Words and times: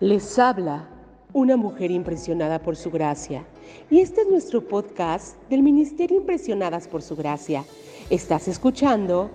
Les 0.00 0.38
habla 0.38 0.88
una 1.32 1.56
mujer 1.56 1.90
impresionada 1.90 2.62
por 2.62 2.76
su 2.76 2.88
gracia. 2.88 3.44
Y 3.90 3.98
este 3.98 4.20
es 4.20 4.28
nuestro 4.28 4.62
podcast 4.62 5.36
del 5.50 5.64
Ministerio 5.64 6.18
Impresionadas 6.18 6.86
por 6.86 7.02
su 7.02 7.16
gracia. 7.16 7.64
Estás 8.08 8.46
escuchando 8.46 9.28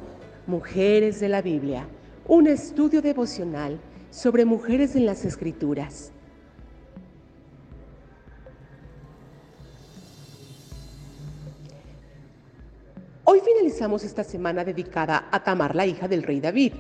Mujeres 0.48 1.20
de 1.20 1.28
la 1.28 1.42
Biblia, 1.42 1.86
un 2.30 2.48
estudio 2.48 3.02
devocional 3.02 3.78
sobre 4.10 4.46
mujeres 4.46 4.96
en 4.96 5.06
las 5.06 5.26
Escrituras. 5.26 6.14
Hoy 13.26 13.42
finalizamos 13.42 14.06
esta 14.06 14.24
semana 14.24 14.64
dedicada 14.64 15.28
a 15.30 15.44
Tamar, 15.44 15.76
la 15.76 15.86
hija 15.86 16.08
del 16.08 16.24
rey 16.24 16.40
David, 16.40 16.72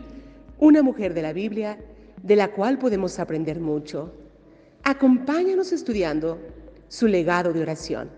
una 0.57 0.81
mujer 0.81 1.13
de 1.13 1.21
la 1.21 1.33
Biblia 1.33 1.77
de 2.23 2.35
la 2.35 2.51
cual 2.51 2.79
podemos 2.79 3.19
aprender 3.19 3.59
mucho. 3.59 4.11
Acompáñanos 4.81 5.71
estudiando 5.71 6.39
su 6.87 7.07
legado 7.07 7.53
de 7.53 7.61
oración. 7.61 8.09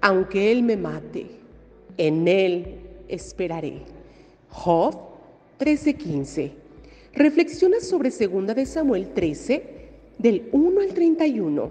Aunque 0.00 0.50
Él 0.50 0.62
me 0.62 0.76
mate, 0.76 1.26
en 1.98 2.26
Él 2.26 2.80
esperaré. 3.08 3.82
Job 4.48 4.96
13:15. 5.58 6.52
Reflexiona 7.12 7.80
sobre 7.80 8.10
2 8.10 8.54
de 8.54 8.66
Samuel 8.66 9.12
13, 9.12 9.62
del 10.18 10.48
1 10.52 10.80
al 10.80 10.94
31. 10.94 11.70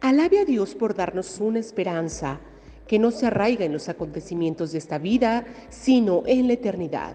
Alabe 0.00 0.38
a 0.38 0.44
Dios 0.44 0.74
por 0.74 0.94
darnos 0.94 1.40
una 1.40 1.58
esperanza 1.58 2.40
que 2.86 2.98
no 2.98 3.10
se 3.10 3.26
arraiga 3.26 3.64
en 3.64 3.72
los 3.72 3.88
acontecimientos 3.88 4.72
de 4.72 4.78
esta 4.78 4.98
vida, 4.98 5.44
sino 5.68 6.22
en 6.26 6.46
la 6.46 6.54
eternidad. 6.54 7.14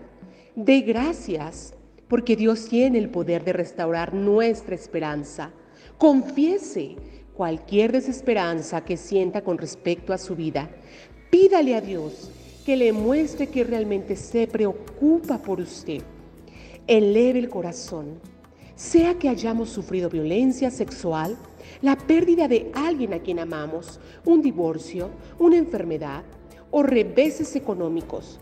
De 0.55 0.81
gracias 0.81 1.73
porque 2.07 2.35
Dios 2.35 2.67
tiene 2.67 2.98
el 2.99 3.09
poder 3.09 3.43
de 3.43 3.53
restaurar 3.53 4.13
nuestra 4.13 4.75
esperanza. 4.75 5.51
Confiese 5.98 6.95
cualquier 7.34 7.91
desesperanza 7.91 8.84
que 8.84 8.97
sienta 8.97 9.43
con 9.43 9.57
respecto 9.57 10.13
a 10.13 10.17
su 10.17 10.35
vida. 10.35 10.70
Pídale 11.29 11.75
a 11.75 11.81
Dios 11.81 12.31
que 12.65 12.75
le 12.75 12.91
muestre 12.93 13.47
que 13.47 13.63
realmente 13.63 14.15
se 14.15 14.47
preocupa 14.47 15.37
por 15.37 15.59
usted. 15.59 16.01
Eleve 16.87 17.39
el 17.39 17.49
corazón. 17.49 18.19
Sea 18.75 19.15
que 19.15 19.29
hayamos 19.29 19.69
sufrido 19.69 20.09
violencia 20.09 20.69
sexual, 20.69 21.37
la 21.81 21.95
pérdida 21.95 22.47
de 22.47 22.71
alguien 22.73 23.13
a 23.13 23.19
quien 23.19 23.40
amamos, 23.40 23.99
un 24.25 24.41
divorcio, 24.41 25.09
una 25.40 25.57
enfermedad 25.57 26.23
o 26.71 26.84
reveses 26.84 27.55
económicos. 27.55 28.40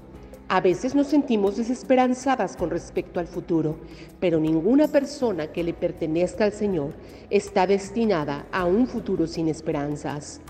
A 0.50 0.62
veces 0.62 0.94
nos 0.94 1.08
sentimos 1.08 1.58
desesperanzadas 1.58 2.58
con 2.58 2.70
respecto 2.70 3.20
al 3.20 3.28
futuro, 3.28 3.78
pero 4.20 4.40
ninguna 4.40 4.88
persona 4.88 5.48
que 5.48 5.64
le 5.64 5.74
pertenezca 5.74 6.44
al 6.44 6.52
Señor 6.52 6.94
está 7.30 7.66
destinada 7.66 8.46
a 8.52 8.66
un 8.66 8.86
futuro 8.88 9.26
sin 9.26 9.48
esperanzas. 9.48 10.42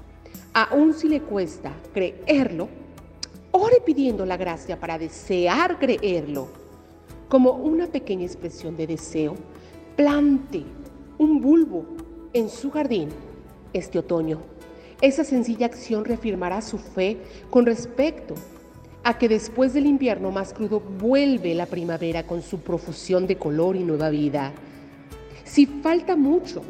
Aun 0.54 0.94
si 0.94 1.08
le 1.08 1.22
cuesta 1.22 1.74
creerlo, 1.94 2.70
ore 3.52 3.82
pidiendo 3.86 4.26
la 4.26 4.36
gracia 4.36 4.80
para 4.80 4.98
desear 4.98 5.80
creerlo. 5.80 6.48
Como 7.30 7.52
una 7.52 7.88
pequeña 7.88 8.26
expresión 8.26 8.76
de 8.76 8.88
deseo, 8.88 9.36
plante 9.96 10.64
un 11.18 11.40
bulbo 11.40 11.86
en 12.34 12.50
su 12.50 12.72
jardín 12.72 13.10
este 13.74 14.00
otoño. 14.00 14.42
Esa 15.02 15.24
sencilla 15.24 15.68
acción 15.68 16.04
reafirmará 16.04 16.62
su 16.62 16.78
fe 16.78 17.18
con 17.50 17.66
respecto 17.66 18.36
a 19.04 19.18
que 19.18 19.28
después 19.28 19.74
del 19.74 19.86
invierno 19.86 20.32
más 20.32 20.54
crudo 20.54 20.80
vuelve 20.80 21.54
la 21.54 21.66
primavera 21.66 22.24
con 22.24 22.42
su 22.42 22.60
profusión 22.60 23.28
de 23.28 23.38
color 23.38 23.76
y 23.76 23.84
nueva 23.84 24.10
vida. 24.10 24.54
Si 25.44 25.66
falta 25.66 26.16
mucho 26.16 26.64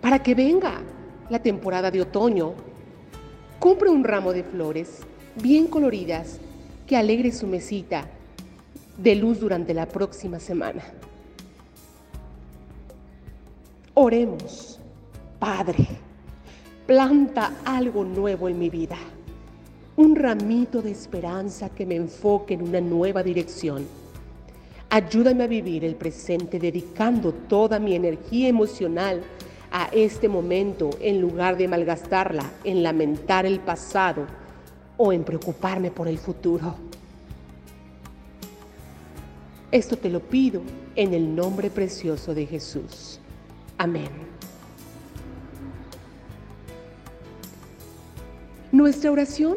para 0.00 0.22
que 0.22 0.34
venga 0.34 0.80
la 1.28 1.40
temporada 1.40 1.90
de 1.90 2.00
otoño, 2.00 2.54
compre 3.58 3.90
un 3.90 4.02
ramo 4.02 4.32
de 4.32 4.44
flores 4.44 5.00
bien 5.36 5.66
coloridas 5.66 6.40
que 6.86 6.96
alegre 6.96 7.32
su 7.32 7.46
mesita 7.46 8.08
de 8.96 9.14
luz 9.14 9.40
durante 9.40 9.74
la 9.74 9.86
próxima 9.86 10.40
semana. 10.40 10.82
Oremos, 13.92 14.80
Padre, 15.38 15.86
planta 16.86 17.56
algo 17.64 18.04
nuevo 18.04 18.48
en 18.48 18.58
mi 18.58 18.70
vida 18.70 18.96
un 19.96 20.16
ramito 20.16 20.82
de 20.82 20.90
esperanza 20.90 21.68
que 21.68 21.86
me 21.86 21.96
enfoque 21.96 22.54
en 22.54 22.62
una 22.62 22.80
nueva 22.80 23.22
dirección. 23.22 23.86
Ayúdame 24.90 25.44
a 25.44 25.48
vivir 25.48 25.84
el 25.84 25.94
presente 25.94 26.58
dedicando 26.58 27.32
toda 27.32 27.78
mi 27.78 27.94
energía 27.94 28.48
emocional 28.48 29.22
a 29.70 29.88
este 29.92 30.28
momento 30.28 30.90
en 31.00 31.20
lugar 31.20 31.56
de 31.56 31.68
malgastarla 31.68 32.48
en 32.62 32.82
lamentar 32.82 33.46
el 33.46 33.60
pasado 33.60 34.26
o 34.96 35.12
en 35.12 35.24
preocuparme 35.24 35.90
por 35.90 36.06
el 36.06 36.18
futuro. 36.18 36.76
Esto 39.72 39.96
te 39.96 40.08
lo 40.08 40.20
pido 40.20 40.62
en 40.94 41.14
el 41.14 41.34
nombre 41.34 41.70
precioso 41.70 42.32
de 42.32 42.46
Jesús. 42.46 43.18
Amén. 43.78 44.10
Nuestra 48.70 49.10
oración 49.10 49.56